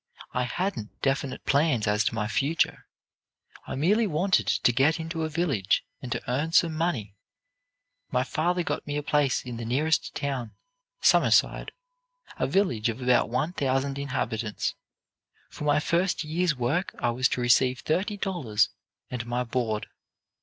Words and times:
I 0.33 0.45
hadn't 0.45 0.99
definite 1.03 1.45
plans 1.45 1.85
as 1.85 2.03
to 2.05 2.15
my 2.15 2.27
future. 2.27 2.87
I 3.67 3.75
merely 3.75 4.07
wanted 4.07 4.47
to 4.47 4.71
get 4.73 4.99
into 4.99 5.21
a 5.21 5.29
village, 5.29 5.85
and 6.01 6.11
to 6.11 6.27
earn 6.27 6.53
some 6.53 6.73
money. 6.73 7.13
"My 8.09 8.23
father 8.23 8.63
got 8.63 8.87
me 8.87 8.97
a 8.97 9.03
place 9.03 9.43
in 9.45 9.57
the 9.57 9.63
nearest 9.63 10.15
town, 10.15 10.55
Summerside, 11.01 11.71
a 12.39 12.47
village 12.47 12.89
of 12.89 12.99
about 12.99 13.29
one 13.29 13.53
thousand 13.53 13.99
inhabitants. 13.99 14.73
For 15.49 15.65
my 15.65 15.79
first 15.79 16.23
year's 16.23 16.55
work 16.55 16.95
I 16.97 17.11
was 17.11 17.27
to 17.29 17.41
receive 17.41 17.81
thirty 17.81 18.17
dollars 18.17 18.69
and 19.11 19.23
my 19.27 19.43
board. 19.43 19.85